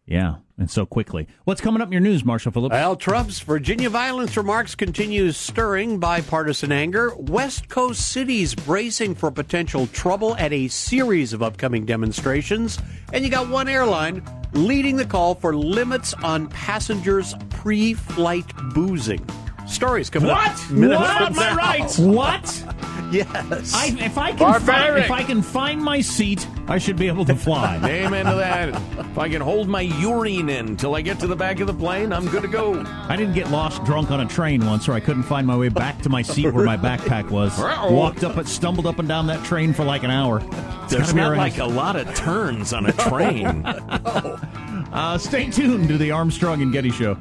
[0.10, 1.28] Yeah, and so quickly.
[1.44, 2.74] What's coming up in your news, Marshall Phillips?
[2.74, 7.14] Well, Trump's Virginia violence remarks continues stirring bipartisan anger.
[7.16, 12.80] West Coast cities bracing for potential trouble at a series of upcoming demonstrations.
[13.14, 19.24] And you got one airline leading the call for limits on passengers' pre-flight boozing.
[19.70, 20.48] Stories coming what?
[20.50, 20.58] up.
[20.72, 20.90] What?
[20.90, 21.22] What?
[21.22, 21.96] Am I right?
[22.00, 22.66] What?
[23.12, 23.74] Yes.
[23.74, 27.26] I, if I can find, if I can find my seat, I should be able
[27.26, 27.78] to fly.
[27.84, 28.70] Amen to that.
[29.00, 31.74] If I can hold my urine in till I get to the back of the
[31.74, 32.84] plane, I'm good to go.
[33.08, 35.70] I didn't get lost drunk on a train once, or I couldn't find my way
[35.70, 37.58] back to my seat where my backpack was.
[37.92, 40.42] Walked up, and stumbled up and down that train for like an hour.
[40.84, 43.66] It's There's not like a lot of turns on a train.
[43.66, 47.18] uh, stay tuned to the Armstrong and Getty Show.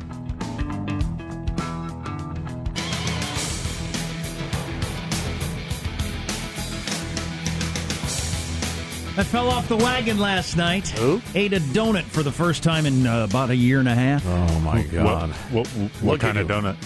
[9.19, 10.91] I fell off the wagon last night.
[10.91, 11.21] Who?
[11.35, 14.25] Ate a donut for the first time in uh, about a year and a half.
[14.25, 15.31] Oh my god!
[15.51, 16.77] What, what, what kind of donut?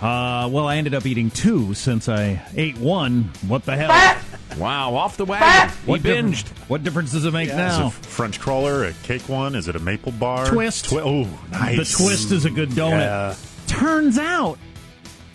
[0.00, 3.32] Uh, well, I ended up eating two since I ate one.
[3.48, 4.16] What the hell?
[4.56, 5.76] Wow, off the wagon.
[5.84, 6.46] He what binged.
[6.68, 7.56] What difference does it make yeah.
[7.56, 7.86] now?
[7.88, 9.56] Is it French cruller, a cake one?
[9.56, 10.46] Is it a maple bar?
[10.46, 10.84] Twist.
[10.84, 11.78] Twi- oh, nice.
[11.78, 13.00] The twist is a good donut.
[13.00, 13.34] Yeah.
[13.66, 14.56] Turns out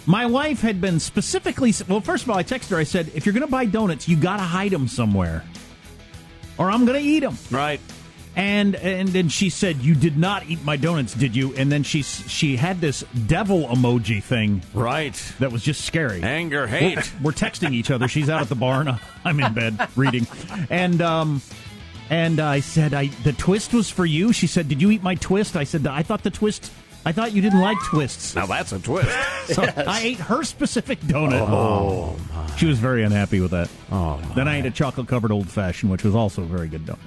[0.06, 1.74] my wife had been specifically.
[1.90, 2.78] Well, first of all, I texted her.
[2.78, 5.44] I said, if you're going to buy donuts, you got to hide them somewhere
[6.58, 7.38] or I'm going to eat them.
[7.52, 7.80] Right.
[8.36, 11.82] And and then she said, "You did not eat my donuts, did you?" And then
[11.82, 15.16] she she had this devil emoji thing, right?
[15.40, 16.22] That was just scary.
[16.22, 16.98] Anger, hate.
[16.98, 18.08] We're, we're texting each other.
[18.08, 19.00] She's out at the barn.
[19.26, 20.28] I'm in bed reading,
[20.70, 21.42] and um,
[22.12, 25.16] and I said, "I the twist was for you." She said, "Did you eat my
[25.16, 26.72] twist?" I said, "I thought the twist
[27.06, 28.36] I thought you didn't like twists.
[28.36, 29.10] Now that's a twist.
[29.48, 31.40] So I ate her specific donut.
[31.50, 32.18] Oh,
[32.58, 33.70] She was very unhappy with that.
[33.90, 36.86] Oh, Then I ate a chocolate covered old fashioned, which was also a very good
[36.86, 36.98] donut.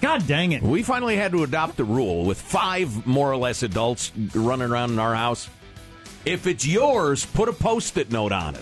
[0.00, 0.62] God dang it.
[0.62, 4.92] We finally had to adopt the rule with five more or less adults running around
[4.92, 5.48] in our house.
[6.24, 8.60] If it's yours, put a post it note on it.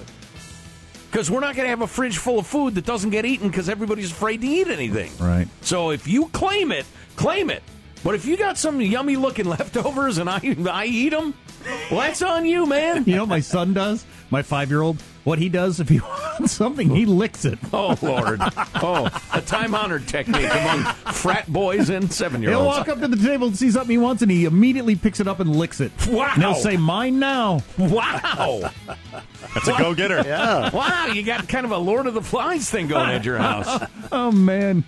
[1.11, 3.49] Because we're not going to have a fridge full of food that doesn't get eaten
[3.49, 5.13] because everybody's afraid to eat anything.
[5.19, 5.47] Right.
[5.61, 7.63] So if you claim it, claim it.
[8.05, 11.35] But if you got some yummy looking leftovers and I, I eat them,
[11.91, 13.05] well, that's on you, man.
[13.07, 14.05] You know what my son does?
[14.31, 15.01] My five year old?
[15.25, 16.01] What he does if he
[16.41, 17.59] wants something, he licks it.
[17.73, 18.41] Oh, Lord.
[18.77, 22.61] Oh, a time honored technique among frat boys and seven year olds.
[22.63, 25.21] He'll walk up to the table and see something he wants, and he immediately picks
[25.21, 25.93] it up and licks it.
[26.09, 26.31] Wow.
[26.35, 28.71] And he'll say, "Mine now." Wow.
[29.55, 30.23] That's a go getter.
[30.27, 30.71] Yeah.
[30.71, 33.85] Wow, you got kind of a Lord of the Flies thing going at your house.
[34.11, 34.85] Oh man.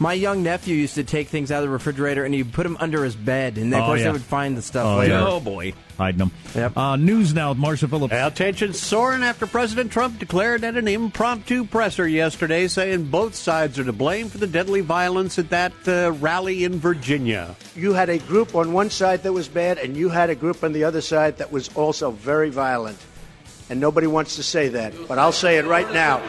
[0.00, 2.76] My young nephew used to take things out of the refrigerator and he'd put them
[2.78, 4.04] under his bed, and then, of Oh, course yeah.
[4.06, 5.14] they would find the stuff Oh, later.
[5.14, 5.26] yeah.
[5.26, 5.72] Oh, boy.
[5.96, 6.30] Hiding them.
[6.54, 6.76] Yep.
[6.76, 8.12] Uh, news now with Marshall Phillips.
[8.12, 13.76] Well, tensions soaring after President Trump declared at an impromptu presser yesterday, saying both sides
[13.80, 17.56] are to blame for the deadly violence at that uh, rally in Virginia.
[17.74, 20.62] you had a group on one side that was bad, and you had a group
[20.62, 22.98] on the other side that was also very violent.
[23.70, 26.22] And nobody wants to say that, but I'll say it right now.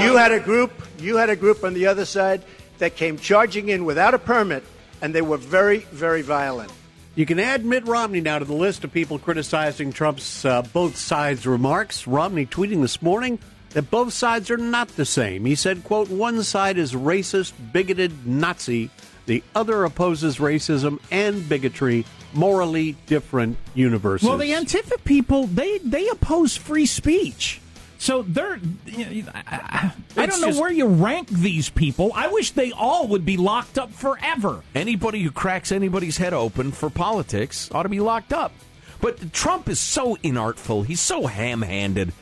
[0.00, 2.42] You had a group, you had a group on the other side
[2.78, 4.64] that came charging in without a permit,
[5.00, 6.72] and they were very, very violent.
[7.14, 10.96] You can add Mitt Romney now to the list of people criticizing Trump's uh, both
[10.96, 12.06] sides remarks.
[12.06, 13.38] Romney tweeting this morning
[13.70, 15.46] that both sides are not the same.
[15.46, 18.90] He said, quote, one side is racist, bigoted, Nazi.
[19.24, 24.28] The other opposes racism and bigotry, morally different universes.
[24.28, 27.60] Well, the Antifa people they they oppose free speech.
[27.98, 28.58] So they're.
[28.86, 32.12] You know, I, don't know just- where you rank these people.
[32.14, 34.62] I wish they all would be locked up forever.
[34.74, 38.52] Anybody who cracks anybody's head open for politics ought to be locked up.
[39.00, 40.86] But Trump is so inartful.
[40.86, 42.12] He's so ham handed.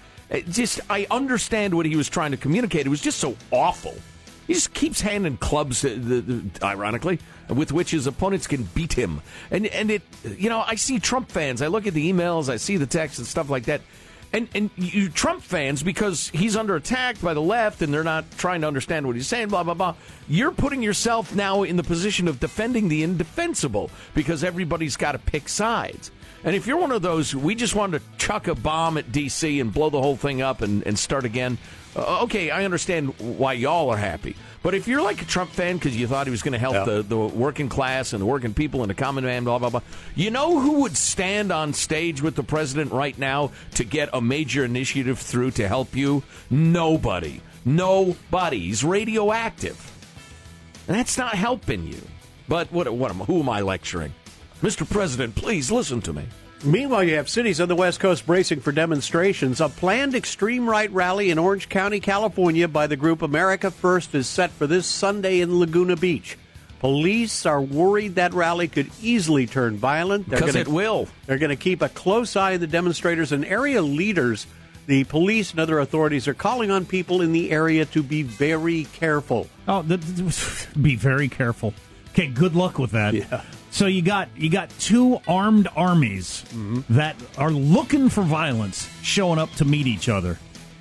[0.50, 2.86] Just, I understand what he was trying to communicate.
[2.86, 3.94] It was just so awful.
[4.46, 8.92] He just keeps handing clubs, uh, the, the, ironically, with which his opponents can beat
[8.92, 9.22] him.
[9.50, 10.02] And and it,
[10.36, 11.62] you know, I see Trump fans.
[11.62, 13.80] I look at the emails, I see the texts and stuff like that.
[14.34, 18.24] And and you Trump fans because he's under attack by the left and they're not
[18.36, 19.48] trying to understand what he's saying.
[19.48, 19.94] Blah blah blah.
[20.28, 25.20] You're putting yourself now in the position of defending the indefensible because everybody's got to
[25.20, 26.10] pick sides.
[26.42, 29.60] And if you're one of those, we just wanted to chuck a bomb at D.C.
[29.60, 31.56] and blow the whole thing up and, and start again.
[31.96, 34.34] Uh, okay, I understand why y'all are happy.
[34.62, 36.74] But if you're like a Trump fan because you thought he was going to help
[36.74, 36.84] Yeah.
[36.84, 39.82] the, the working class and the working people and the common man, blah, blah, blah,
[40.16, 44.20] you know who would stand on stage with the president right now to get a
[44.20, 46.22] major initiative through to help you?
[46.50, 47.40] Nobody.
[47.64, 48.58] Nobody.
[48.60, 49.90] He's radioactive.
[50.88, 52.00] And that's not helping you.
[52.48, 54.12] But what, what am, who am I lecturing?
[54.62, 54.88] Mr.
[54.88, 56.24] President, please listen to me.
[56.62, 59.60] Meanwhile, you have cities on the West Coast bracing for demonstrations.
[59.60, 64.26] A planned extreme right rally in Orange County, California by the group America First is
[64.26, 66.38] set for this Sunday in Laguna Beach.
[66.80, 70.28] Police are worried that rally could easily turn violent.
[70.28, 71.08] They're Because gonna- it will.
[71.26, 74.46] They're going to keep a close eye on the demonstrators and area leaders.
[74.86, 78.84] The police and other authorities are calling on people in the area to be very
[78.92, 79.48] careful.
[79.66, 81.72] Oh, th- th- be very careful.
[82.10, 83.14] Okay, good luck with that.
[83.14, 83.40] Yeah.
[83.74, 86.44] So you got you got two armed armies
[86.90, 90.38] that are looking for violence showing up to meet each other.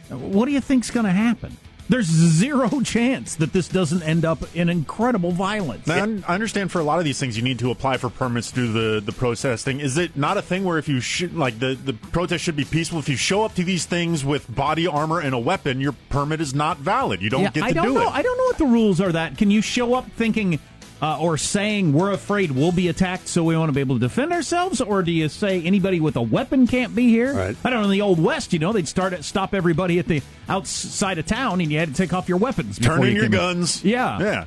[0.10, 1.58] What do you think's going to happen?
[1.89, 5.88] There's zero chance that this doesn't end up in incredible violence.
[5.88, 8.10] Now, I I understand for a lot of these things you need to apply for
[8.12, 9.79] permits through the the protest thing.
[9.79, 12.63] Is it not a thing where if you should like the the protest should be
[12.63, 12.99] peaceful?
[12.99, 16.41] If you show up to these things with body armor and a weapon, your permit
[16.41, 17.23] is not valid.
[17.23, 18.03] You don't Yeah, get to I don't do know.
[18.03, 18.12] it.
[18.13, 19.12] I don't know what the rules are.
[19.12, 20.60] That can you show up thinking
[21.01, 23.99] uh, or saying we're afraid we'll be attacked, so we want to be able to
[23.99, 27.34] defend ourselves, or do you say anybody with a weapon can't be here?
[27.34, 27.56] Right.
[27.63, 27.86] I don't know.
[27.86, 31.25] In the old west, you know, they'd start at, stop everybody at the outside of
[31.25, 32.79] town, and you had to take off your weapons.
[32.79, 33.84] Turn in you your guns.
[33.84, 34.45] Yeah, Yeah.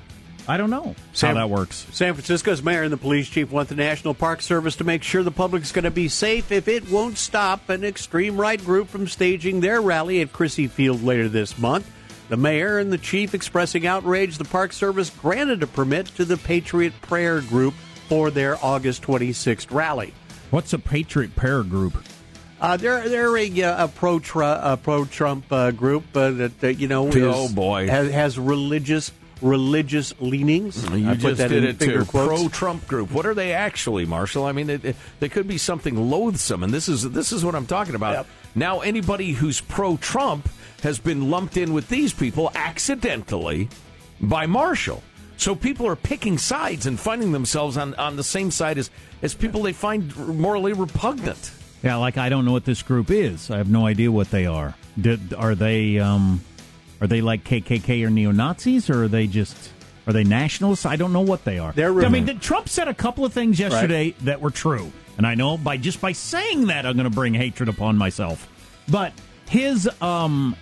[0.49, 1.87] I don't know how that works.
[1.91, 5.25] San Francisco's mayor and the police chief want the National Park Service to make sure
[5.25, 9.09] the public's going to be safe if it won't stop an extreme right group from
[9.09, 11.91] staging their rally at Crissy Field later this month.
[12.29, 16.37] The mayor and the chief expressing outrage, the Park Service granted a permit to the
[16.37, 17.75] Patriot Prayer Group
[18.09, 20.13] for their August 26th rally.
[20.51, 21.97] What's a Patriot Prayer Group?
[22.61, 27.07] Uh, they're they're a, uh, a pro pro Trump uh, group uh, that you know
[27.09, 27.87] is, Oh, boy.
[27.89, 29.13] has, has religious
[29.43, 30.83] religious leanings.
[30.91, 32.05] You I put just that did in it too.
[32.07, 32.29] quotes.
[32.41, 33.11] Pro Trump group.
[33.13, 34.45] What are they actually, Marshall?
[34.47, 37.55] I mean, it, it, they could be something loathsome, and this is this is what
[37.55, 38.13] I'm talking about.
[38.15, 38.27] Yep.
[38.55, 40.49] Now, anybody who's pro Trump
[40.87, 43.69] has been lumped in with these people accidentally
[44.21, 45.03] by Marshall.
[45.37, 48.89] So people are picking sides and finding themselves on, on the same side as,
[49.21, 51.51] as people they find morally repugnant.
[51.83, 53.51] Yeah, like I don't know what this group is.
[53.51, 54.77] I have no idea what they are.
[54.99, 56.41] Did, are they um,
[57.01, 59.73] are they like KKK or neo Nazis, or are they just
[60.07, 60.87] are they nationalists?
[60.87, 61.73] I don't know what they are.
[61.73, 64.25] They're I mean, did- Trump said a couple of things yesterday Right.
[64.25, 67.35] that were true, and I know by just by saying that I'm going to bring
[67.35, 68.49] hatred upon myself.
[68.89, 69.13] But
[69.51, 70.57] his um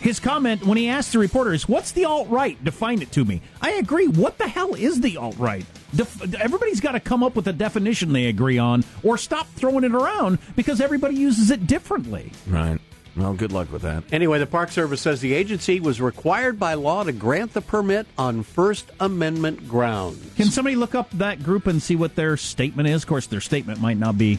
[0.00, 2.62] his comment when he asked the reporters, "What's the alt right?
[2.62, 4.06] Define it to me." I agree.
[4.06, 5.64] What the hell is the alt right?
[5.94, 9.84] Def- everybody's got to come up with a definition they agree on, or stop throwing
[9.84, 12.32] it around because everybody uses it differently.
[12.46, 12.78] Right.
[13.16, 14.04] Well, good luck with that.
[14.12, 18.06] Anyway, the Park Service says the agency was required by law to grant the permit
[18.16, 20.24] on First Amendment grounds.
[20.36, 23.02] Can somebody look up that group and see what their statement is?
[23.02, 24.38] Of course, their statement might not be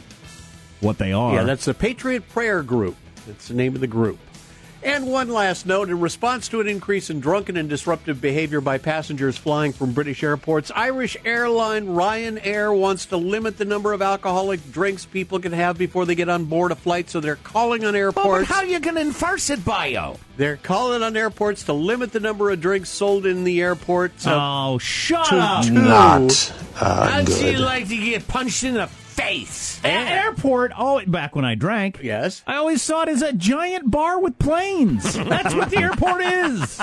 [0.80, 1.34] what they are.
[1.34, 2.96] Yeah, that's the Patriot Prayer Group.
[3.26, 4.18] That's the name of the group.
[4.82, 8.78] And one last note in response to an increase in drunken and disruptive behavior by
[8.78, 14.72] passengers flying from British airports, Irish airline Ryanair wants to limit the number of alcoholic
[14.72, 17.92] drinks people can have before they get on board a flight, so they're calling on
[17.92, 18.48] Well, airports.
[18.48, 20.16] but how are you going to enforce it, Bio?
[20.38, 24.18] They're calling on airports to limit the number of drinks sold in the airport.
[24.18, 25.64] So oh, shut to up!
[25.66, 25.72] two.
[25.74, 28.86] Not uh, How'd you like to get punched in the
[29.20, 29.80] face?
[29.84, 32.42] At airport, oh, back when I drank, Yes.
[32.46, 35.14] I always saw it as a giant bar with planes.
[35.14, 36.80] That's what the airport is.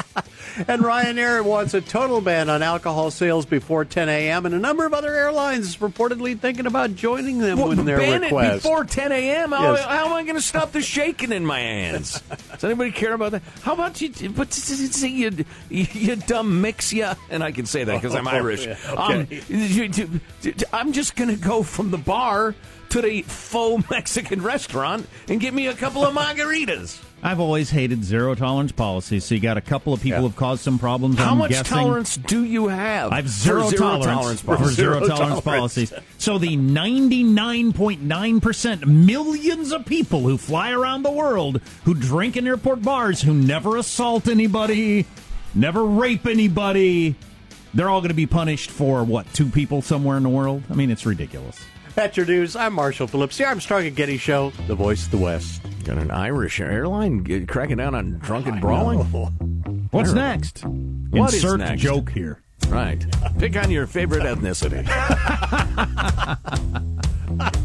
[0.67, 4.45] And Ryanair wants a total ban on alcohol sales before 10 a.m.
[4.45, 7.97] And a number of other airlines is reportedly thinking about joining them Well, with their
[7.99, 8.51] ban request.
[8.51, 9.51] it before 10 a.m.
[9.51, 9.85] How, Yes.
[9.85, 12.21] how am I going to stop the shaking in my hands?
[12.53, 13.43] Does anybody care about that?
[13.61, 14.09] How about you?
[14.31, 14.57] But
[15.03, 15.29] you,
[15.69, 18.65] you, you dumb mix ya, and I can say that because I'm Irish.
[18.65, 19.41] yeah, um, okay.
[19.49, 19.91] you-
[20.73, 22.26] I'm just going to go from the bar
[22.89, 27.01] to the faux Mexican restaurant and get me a couple of margaritas.
[27.23, 29.25] I've always hated zero tolerance policies.
[29.25, 30.27] So you got a couple of people Yeah.
[30.27, 31.17] who've caused some problems.
[31.17, 31.75] How I'm much guessing.
[31.77, 33.11] tolerance do you have?
[33.11, 34.75] I have for zero, tolerance, for policy?
[34.75, 35.45] zero, Zero tolerance, tolerance.
[35.89, 35.93] policies.
[36.19, 42.83] So the 99.9% millions of people who fly around the world who drink in airport
[42.83, 45.05] bars, who never assault anybody,
[45.55, 47.15] never rape anybody,
[47.73, 49.31] they're all going to be punished for what?
[49.33, 50.63] Two people somewhere in the world?
[50.69, 51.59] I mean, it's ridiculous.
[51.97, 52.55] That's your news.
[52.55, 55.63] I'm Marshall Phillips, the Armstrong and Getty Show, the voice of the West.
[55.83, 58.99] Got an Irish airline cracking down on drunken brawling.
[59.89, 60.63] What's next?
[60.63, 61.81] What is Insert next?
[61.81, 62.43] joke here.
[62.67, 63.03] Right.
[63.39, 64.87] Pick on your favorite ethnicity.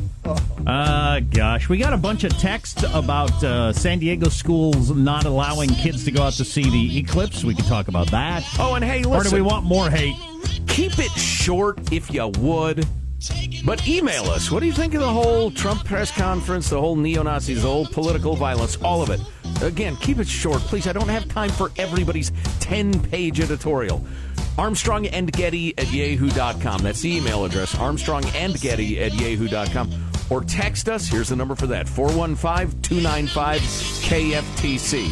[0.64, 5.68] Uh, gosh, we got a bunch of texts about uh, San Diego schools not allowing
[5.68, 7.42] kids to go out to see the eclipse.
[7.42, 8.44] We could talk about that.
[8.60, 9.12] Oh, and hey, listen.
[9.12, 10.14] Or do we want more hate?
[10.68, 12.86] Keep it short if you would.
[13.64, 14.50] But email us.
[14.50, 17.68] What do you think of the whole Trump press conference, the whole neo Nazis, the
[17.68, 19.20] whole political violence, all of it?
[19.62, 20.86] Again, keep it short, please.
[20.86, 24.04] I don't have time for everybody's 10 page editorial.
[24.58, 26.82] Armstrong and Getty at yahoo.com.
[26.82, 27.78] That's the email address.
[27.78, 29.90] Armstrong and Getty at yahoo.com.
[30.28, 31.06] Or text us.
[31.06, 35.10] Here's the number for that 415 295 KFTC.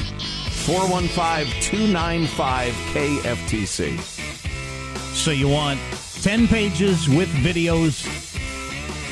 [0.67, 3.99] 415 295 KFTC.
[5.15, 5.81] So you want
[6.23, 8.05] 10 pages with videos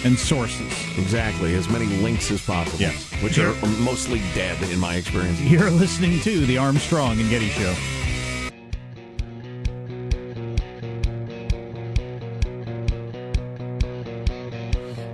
[0.05, 0.71] and sources.
[0.99, 2.79] Exactly, as many links as possible.
[2.79, 3.11] Yes.
[3.23, 5.41] Which are mostly dead in my experience.
[5.41, 7.75] You're listening to the Armstrong and Getty Show.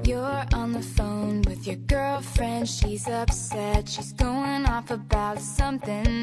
[0.05, 2.69] You're on the phone with your girlfriend.
[2.69, 3.89] She's upset.
[3.89, 6.14] She's going off about something.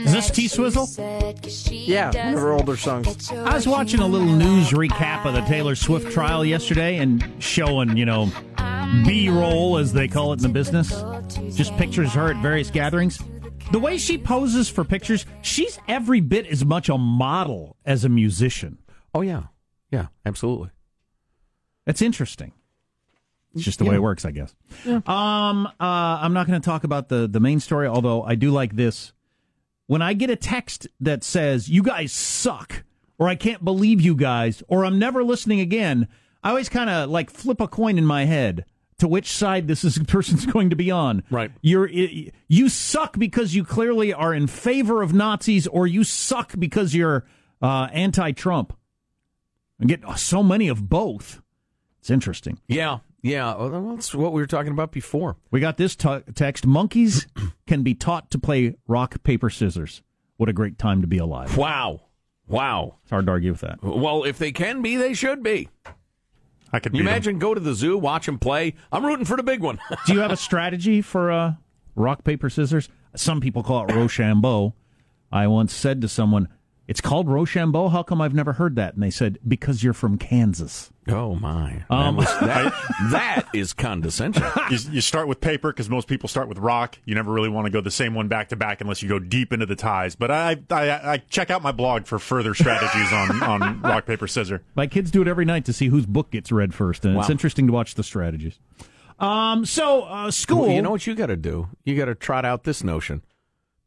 [0.46, 0.86] Is T you Swizzle?
[0.88, 3.32] said, 'cause she Yeah, one of her older songs.
[3.32, 7.96] I was watching a little news recap of the Taylor Swift trial yesterday and showing,
[7.96, 8.32] you know,
[9.06, 10.90] B roll, as they call it in the business.
[11.56, 13.20] Just pictures of her at various gatherings.
[13.72, 18.10] The way she poses for pictures, she's every bit as much a model as a
[18.10, 18.80] musician.
[19.14, 19.44] Oh, yeah.
[19.92, 20.70] Yeah, absolutely.
[21.86, 22.52] It's interesting.
[23.54, 24.56] It's just the way it works, I guess.
[24.86, 28.50] Um, uh, I'm not going to talk about the the main story, although I do
[28.52, 29.12] like this.
[29.92, 32.86] When I get a text that says "You guys suck,"
[33.20, 36.08] or "I can't believe you guys," or "I'm never listening again,"
[36.42, 38.64] I always kind of like flip a coin in my head
[39.00, 41.24] to which side this is person's going to be on.
[41.30, 41.52] Right.
[41.62, 46.96] You're you suck because you clearly are in favor of Nazis, or you suck because
[46.96, 47.26] you're
[47.62, 48.72] uh, anti-Trump.
[49.82, 51.42] I get so many of both.
[52.00, 52.62] It's interesting.
[52.66, 53.56] Yeah, yeah.
[53.56, 55.38] Well, that's what we were talking about before.
[55.52, 57.28] We got this t- text monkeys
[57.68, 60.02] can be taught to play rock, paper, scissors.
[60.38, 61.56] What a great time to be alive.
[61.58, 62.02] Wow.
[62.48, 62.98] Wow.
[63.04, 63.82] It's hard to argue with that.
[63.84, 65.70] Well, if they can be, they should be.
[66.74, 67.14] I could You beat 'em.
[67.14, 68.74] imagine go to the zoo, watch them play.
[68.92, 69.80] I'm rooting for the big one.
[70.06, 71.54] Do you have a strategy for uh,
[71.96, 72.90] rock, paper, scissors?
[73.16, 74.74] Some people call it Rochambeau.
[75.32, 76.48] I once said to someone,
[76.92, 77.88] It's called Rochambeau.
[77.88, 78.96] How come I've never heard that?
[78.96, 80.92] And they said, because you're from Kansas.
[81.08, 81.86] Oh my!
[81.90, 82.74] Um, that, was- that,
[83.12, 84.44] that is condescension.
[84.70, 86.98] you, you start with paper because most people start with rock.
[87.06, 89.20] You never really want to go the same one back to back unless you go
[89.20, 90.18] deep into the ties.
[90.18, 94.28] But I, I, I check out my blog for further strategies on, on rock paper
[94.28, 94.62] scissor.
[94.76, 97.30] My kids do it every night to see whose book gets read first, and it's
[97.30, 98.60] interesting to watch the strategies.
[99.18, 100.64] Um, so uh, school.
[100.64, 101.70] Well, you know what you got to do?
[101.86, 103.22] You got to trot out this notion.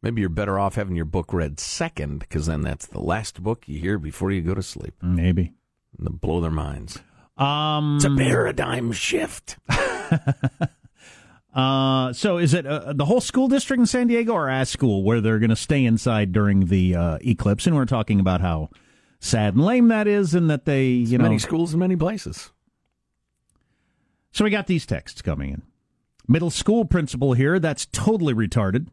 [0.05, 3.67] Maybe you're better off having your book read second, because then that's the last book
[3.67, 4.93] you hear before you go to sleep.
[5.01, 5.55] Maybe.
[5.97, 6.99] And to blow their minds.
[7.39, 9.57] Um, It's a paradigm shift.
[11.55, 15.05] Uh, so is it uh, the whole school district in San Diego or a school
[15.05, 17.65] where they're going to stay inside during the uh, eclipse?
[17.65, 18.71] And we're talking about how
[19.21, 22.51] sad and lame that is, and that they, you know, many schools in many places.
[24.33, 25.63] So we got these texts coming in.
[26.27, 27.61] Middle school principal here.
[27.61, 28.89] That's totally retarded.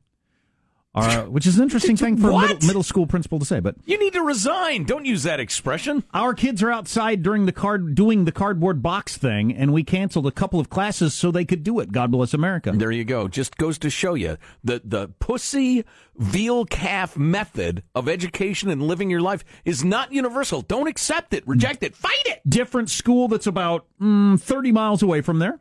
[0.94, 3.62] Uh, which is an interesting thing for a middle, middle school principal to say.
[3.62, 4.84] But You need to resign.
[4.84, 6.04] Don't use that expression.
[6.14, 10.28] our kids are outside during the card doing the cardboard box thing, and we canceled
[10.28, 11.94] a couple of classes so they could do it.
[11.94, 12.74] God bless America.
[12.76, 13.30] There you go.
[13.30, 15.86] Just goes to show you the the pussy
[16.18, 20.62] veal calf method of education and living your life is not universal.
[20.62, 21.48] Don't accept it.
[21.48, 21.96] Reject it.
[21.96, 22.42] Fight it.
[22.48, 25.60] different school that's about mm, 30 miles away from there.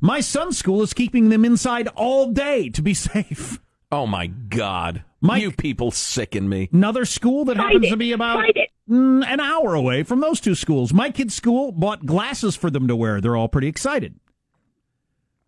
[0.00, 3.60] My son's school is keeping them inside all day to be safe.
[3.92, 5.04] Oh my God.
[5.20, 6.70] Mike- you people sicken me.
[6.72, 8.42] Another school that happens to be about
[8.90, 10.94] mm, an hour away from those two schools.
[10.94, 13.20] My kid's school bought glasses for them to wear.
[13.20, 14.18] They're all pretty excited.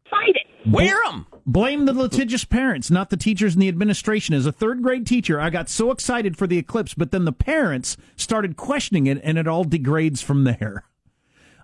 [0.08, 0.70] Fight it.
[0.70, 1.26] Wear them.
[1.46, 4.34] Blame the litigious parents, not the teachers and the administration.
[4.34, 7.32] As a third grade teacher, I got so excited for the eclipse, but then the
[7.32, 10.84] parents started questioning it, and it all degrades from there.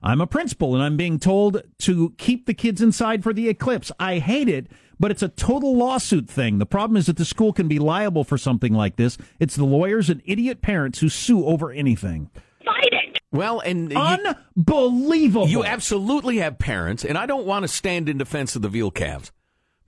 [0.03, 3.92] I'm a principal, and I'm being told to keep the kids inside for the eclipse.
[4.01, 4.66] I hate it,
[4.98, 6.59] but it's a total lawsuit thing.
[6.59, 9.18] The problem is that the school can be liable for something like this.
[9.38, 12.30] It's the lawyers and idiot parents who sue over anything.
[12.64, 13.18] Fight it.
[13.32, 15.48] Well, and you, Unbelievable.
[15.48, 18.90] you absolutely have parents, and I don't want to stand in defense of the veal
[18.90, 19.30] calves,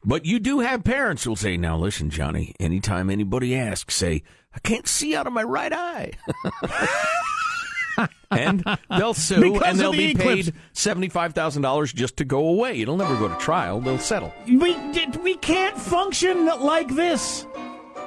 [0.05, 2.55] but you do have parents who'll say, "Now listen, Johnny.
[2.61, 4.23] Anytime anybody asks, say
[4.55, 6.13] I can't see out of my right eye."
[8.31, 10.51] and they'll sue, Because and they'll the be eclipse.
[10.51, 12.81] paid seventy-five thousand dollars just to go away.
[12.81, 13.81] It'll never go to trial.
[13.81, 14.33] They'll settle.
[14.47, 14.77] We
[15.23, 17.47] we can't function like this.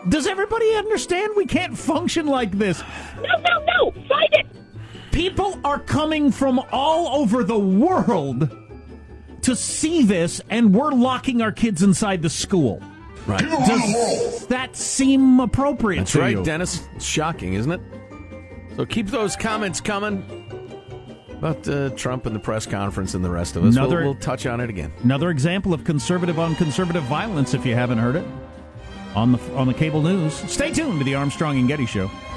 [0.09, 1.33] Does everybody understand?
[1.35, 2.83] We can't function like this.
[3.17, 3.91] No, no, no.
[4.07, 4.47] Fight it.
[5.11, 8.49] People are coming from all over the world
[9.41, 12.81] to see this, and we're locking our kids inside the school.
[13.25, 13.39] Right.
[13.39, 16.43] Does that seem appropriate That's to right, you?
[16.43, 16.85] Dennis.
[16.95, 17.81] It's shocking, isn't it?
[18.75, 20.23] So keep those comments coming
[21.31, 23.75] about uh, Trump and the press conference and the rest of us.
[23.75, 24.91] Another- we'll, we'll touch on it again.
[25.03, 28.25] Another example of conservative on conservative violence, if you haven't heard it,
[29.15, 30.33] on the on the cable news.
[30.33, 32.09] Stay tuned to the Armstrong and Getty Show.